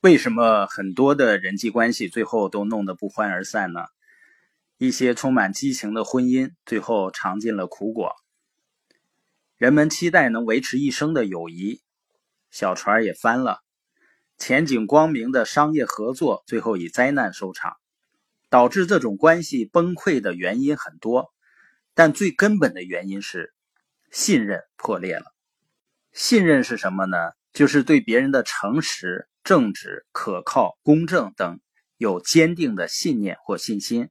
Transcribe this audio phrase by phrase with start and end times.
[0.00, 3.86] 为什么很多的人际关系最后都弄得不欢而散呢？
[4.76, 8.14] 一些充满激情的婚姻最后尝尽了苦果。
[9.56, 11.82] 人们期待能维持一生的友谊，
[12.50, 13.60] 小船也翻了。
[14.36, 17.76] 前景光明的商业合作最后以灾难收场。
[18.50, 21.34] 导致这种关系崩溃的原因很多，
[21.92, 23.52] 但最根本的原因是
[24.10, 25.26] 信任破裂了。
[26.14, 27.32] 信任是什么呢？
[27.52, 31.58] 就是对别人的诚实、正直、可靠、公正等
[31.96, 34.10] 有坚定的信念或信心。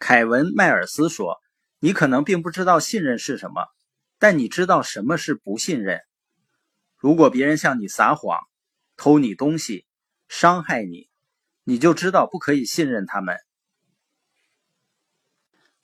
[0.00, 1.38] 凯文·迈尔斯说
[1.78, 3.68] ：“你可能并不知道信任是什么，
[4.18, 6.00] 但你知道什么是不信任。
[6.96, 8.40] 如果别人向你撒谎、
[8.96, 9.86] 偷你东西、
[10.26, 11.08] 伤害你。”
[11.62, 13.38] 你就知道不可以信任他们，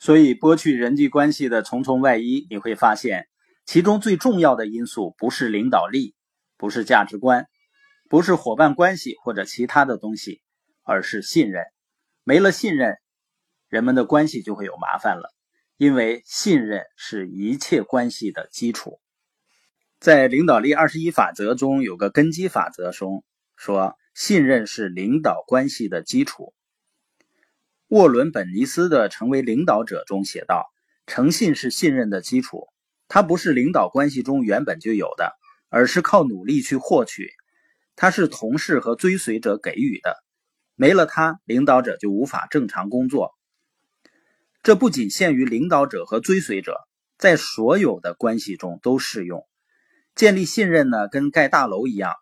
[0.00, 3.28] 所以剥去人际关系的重重外衣，你会发现，
[3.64, 6.16] 其中最重要的因素不是领导力，
[6.59, 7.48] 不是价值观，
[8.10, 10.42] 不是伙伴关系或者其他的东西，
[10.82, 11.65] 而是信任。
[12.24, 12.98] 没了信任，
[13.68, 15.32] 人们的关系就会有麻烦了，
[15.79, 19.01] 因为信任是一切关系的基础。
[19.99, 23.24] 在领导力二十一法则中，有个根基法则中
[23.57, 23.96] 说。
[24.12, 26.52] 信任是领导关系的基础。
[27.87, 30.68] 沃伦·本尼斯的《成为领导者》中写道
[31.06, 32.66] ：“诚信是信任的基础，
[33.06, 35.32] 它不是领导关系中原本就有的，
[35.68, 37.30] 而是靠努力去获取。
[37.96, 40.16] 它是同事和追随者给予的，
[40.74, 43.35] 没了它，领导者就无法正常工作。
[44.63, 46.77] 这不仅限于领导者和追随者，
[47.18, 49.46] 在所有的关系中都适用。
[50.15, 52.15] 建立信任呢，跟盖大楼一样。”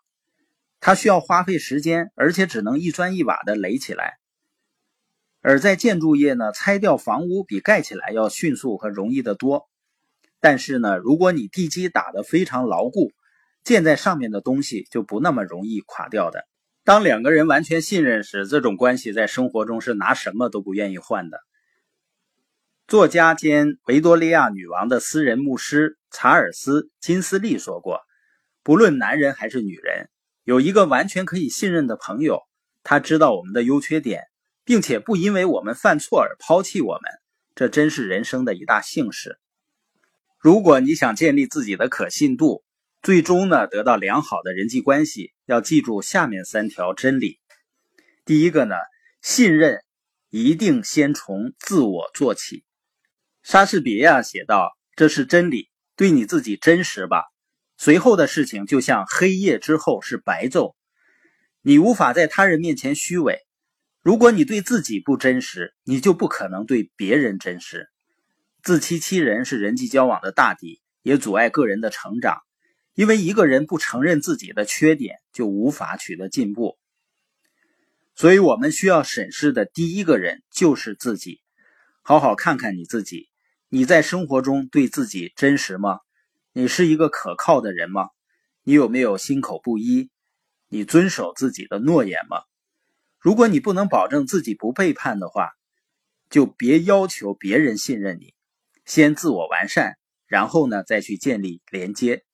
[0.81, 4.17] 它需要花费时间，而且只能一砖一瓦的垒起来。
[5.41, 9.69] 而在建筑业呢，拆掉房屋比盖起来要迅速和容易得多。
[10.39, 13.11] 但是呢，如果你地基打得非常牢固，
[13.63, 16.47] 建在上面的东西就不那么容易垮掉的。
[16.83, 21.39] 当两个人完全信任时，这种关系在生活中是拿什么都不愿意换的。
[22.87, 27.99] 作家兼维多利亚女王的私人牧师查尔斯·金斯利说过
[28.63, 30.09] ：“不论男人还是女人。”
[30.43, 32.39] 有一个完全可以信任的朋友，
[32.81, 34.23] 他知道我们的优缺点，
[34.63, 37.11] 并且不因为我们犯错而抛弃我们，
[37.53, 39.37] 这真是人生的一大幸事。
[40.39, 42.63] 如果你想建立自己的可信度，
[43.01, 47.39] 最终呢得到良好的人际关系，要记住下面三条真理。
[48.25, 48.75] 第一个呢，
[49.21, 49.79] 信任
[50.29, 52.65] 一定先从自我做起。
[53.41, 57.23] 莎士比亚写道：“这是真理，对你自己真实吧。”
[57.77, 60.75] 随后的事情就像黑夜之后是白昼，
[61.61, 63.39] 你无法在他人面前虚伪。
[64.01, 67.87] 如果你对自己不真实，你就不可能对别人真实。
[68.61, 72.41] 自欺欺人是人际交往的大敌，也阻碍个人的成长。
[72.93, 76.77] 因为一个人不承认自己的缺点，就无法取得进步。
[78.15, 81.41] 所以，我们需要审视的第一个人就是自己。
[82.01, 83.29] 好好看看你自己，
[83.69, 85.99] 你在生活中对自己真实吗？
[86.51, 88.09] 你是一个可靠的人吗？
[88.63, 90.09] 你有没有心口不一？
[90.67, 92.41] 你遵守自己的诺言吗？
[93.19, 95.51] 如果你不能保证自己不背叛的话，
[96.29, 98.33] 就别要求别人信任你。
[98.85, 99.97] 先自我完善，
[100.27, 102.25] 然后呢，再去建立连接。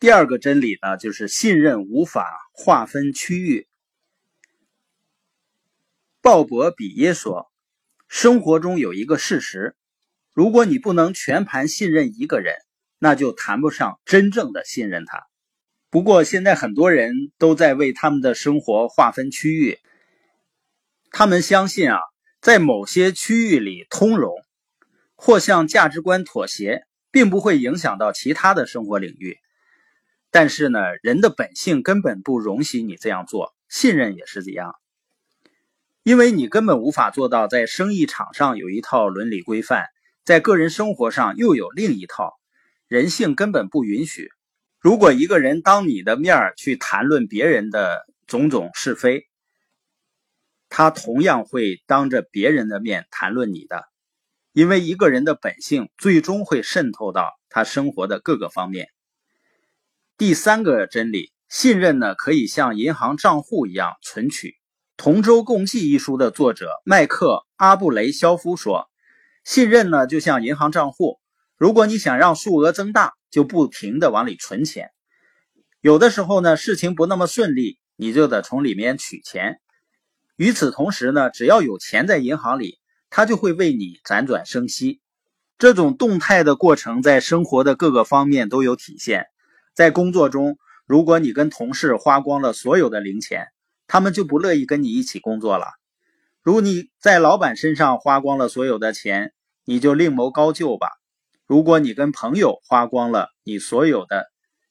[0.00, 3.66] 第二个真理呢，就是信任无法划分区域。
[6.20, 7.50] 鲍勃·比耶说
[8.08, 9.76] ：“生活中有一个事实，
[10.34, 12.54] 如果你不能全盘信任一个人。”
[13.00, 15.28] 那就谈不上真正的信任他。
[15.88, 19.78] 不过现在很多人都在为他们的生活划分区域，
[21.12, 22.00] 他们相信啊，
[22.40, 24.34] 在某些区域里通融
[25.14, 29.38] 或向价值观妥协，并不会影响到其他的生活领域。
[30.40, 34.72] 但是呢，人的本性根本不容许你这样做，信任也是这样，
[36.04, 39.86] 因为你根本无法做到在生意场上有一套伦理规范，
[40.24, 42.38] 在个人生活上又有另一套。
[42.86, 44.28] 人性根本不允许。
[44.78, 49.26] 如果一个人当你的面去谈论别人的种种是非，
[50.68, 53.82] 他同样会当着别人的面谈论你的，
[54.52, 58.86] 因为一个人的本性最终会渗透到他生活的各个方面。
[60.18, 64.48] 第三个真理，信任呢可以像银行账户一样存取。
[64.96, 68.90] 《同舟共济》一书的作者麦克·阿布雷肖夫说
[69.46, 71.20] ：“信任呢就像银行账户。”
[71.56, 74.90] 如果你想让数额增大，就不停的往里存钱。
[75.80, 79.60] 有的时候呢，事情不那么顺利，你就得从里面取钱。
[80.34, 85.00] 与此同时呢，只要有钱在银行里，它就会为你辗转生息。
[85.58, 89.26] 这种动态的过程在生活的各个方面都有体现。
[89.78, 93.46] 在工作中，如果你跟同事花光了所有的零钱，
[93.86, 95.66] 他们就不乐意跟你一起工作了。
[96.42, 99.32] 如你在老板身上花光了所有的钱，
[99.64, 100.88] 你就另谋高就吧。
[101.46, 104.26] 如果你跟朋友花光了你所有的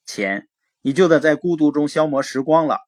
[0.06, 0.50] 钱，
[0.82, 2.80] 你就得在孤独中消磨时光了。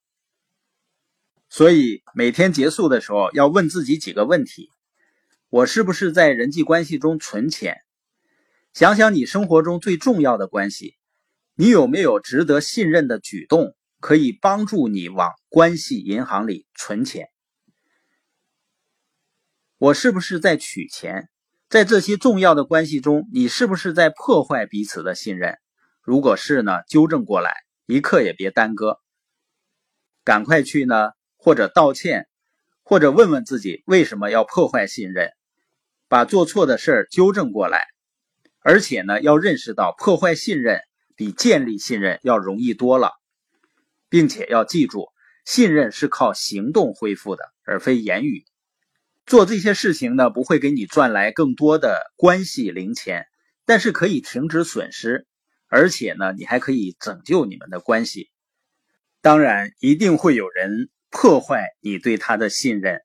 [1.48, 4.70] 所以每天结束的时候要问自己几个问题：
[5.50, 7.78] 我是不是在人际关系中存钱？
[8.74, 10.99] 想想你生活中最重要的关系。
[11.62, 17.28] 你有没有值得信任的举动，可以帮助你往关系银行里存钱？
[19.78, 21.28] 我是不是在取钱？
[21.68, 25.58] 在这些重要的关系中，你是不是在破坏彼此的信任？
[26.02, 27.52] 如果是呢，纠正过来，
[27.88, 29.02] 一刻也别耽搁，
[30.24, 32.30] 赶快去呢，或者道歉，
[32.84, 35.30] 或者问问自己为什么要破坏信任，
[36.08, 37.86] 把做错的事儿纠正过来，
[38.62, 40.80] 而且呢，要认识到破坏信任。
[41.20, 43.12] 比建立信任要容易多了，
[44.08, 45.10] 并且要记住，
[45.44, 48.46] 信任是靠行动恢复的，而非言语。
[49.26, 53.26] 做这些事情呢，不会给你赚来更多的关系零钱，
[53.66, 55.28] 但是可以停止损失，
[55.68, 58.30] 而且呢，你还可以拯救你们的关系。
[59.20, 63.02] 当然，一定会有人破坏你对他的信任。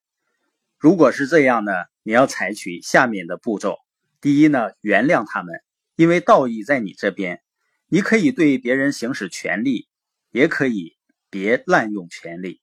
[0.78, 1.72] 如果是这样呢，
[2.04, 3.74] 你要采取下面的步骤：
[4.20, 5.52] 第一呢，原谅他们，
[5.96, 7.40] 因为道义在你这边。
[7.88, 9.88] 你可以对别人行使权利，
[10.30, 10.96] 也可以
[11.30, 12.60] 别滥用权利。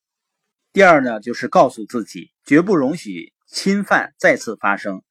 [0.74, 5.04] 第二呢，就是告诉自己，绝不容许侵犯再次发生。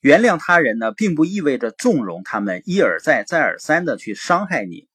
[0.00, 4.88] 原谅他人呢，并不意味着纵容他们一而再、再而三的去伤害你。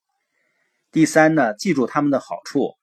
[0.91, 2.75] 第三呢，记住他们的好处。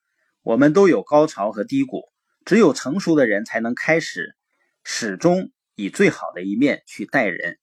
[0.42, 2.02] 我们都有高潮和低谷，
[2.44, 4.36] 只有成熟的人才能开始，
[4.84, 7.58] 始终以最好的一面去待人。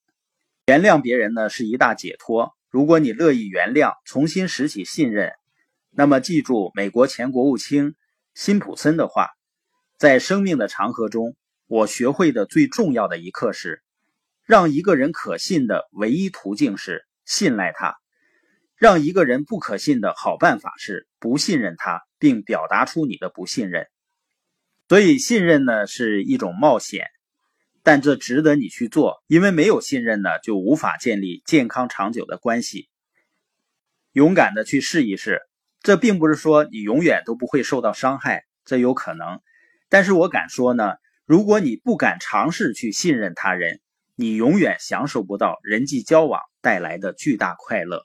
[0.66, 2.56] 原谅别人呢，是一大解脱。
[2.70, 5.32] 如果你乐意原谅，重新拾起信任，
[5.90, 7.96] 那么记住美国前国务卿
[8.32, 9.30] 辛普森的话：
[9.98, 11.36] 在生命的长河中，
[11.66, 13.82] 我学会的最重要的一课是，
[14.46, 17.94] 让一个人可信的唯一途径是信赖他；
[18.76, 23.88] 让一个人不可信的好办法是不信任他，并表达出你的不信任。
[24.88, 27.08] 所以，信任呢是一种冒险。
[27.82, 32.88] 但这值得你去做，因为没有信任呢，就无法建立健康长久的关系。
[34.12, 35.40] 勇敢的去试一试，
[35.80, 39.40] 这并不是说你永远都不会受到伤害，这有可能。
[39.88, 40.94] 但是我敢说呢，
[41.24, 43.80] 如果你不敢尝试去信任他人，
[44.14, 48.04] 你永远享受不到人际交往带来的巨大快乐。